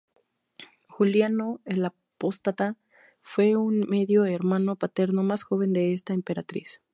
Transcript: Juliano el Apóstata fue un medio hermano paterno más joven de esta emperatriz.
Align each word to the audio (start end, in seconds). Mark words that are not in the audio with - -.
Juliano 0.89 1.61
el 1.63 1.85
Apóstata 1.85 2.75
fue 3.21 3.55
un 3.55 3.81
medio 3.81 4.25
hermano 4.25 4.75
paterno 4.75 5.21
más 5.21 5.43
joven 5.43 5.73
de 5.73 5.93
esta 5.93 6.13
emperatriz. 6.15 6.81